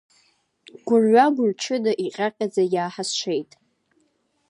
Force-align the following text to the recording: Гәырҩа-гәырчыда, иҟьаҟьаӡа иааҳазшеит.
Гәырҩа-гәырчыда, 0.85 1.91
иҟьаҟьаӡа 2.05 2.63
иааҳазшеит. 2.73 3.51